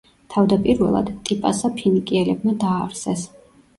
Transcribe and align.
თავდაპირველად, 0.35 1.11
ტიპასა 1.29 1.71
ფინიკიელებმა 1.81 2.55
დააარსეს. 2.65 3.29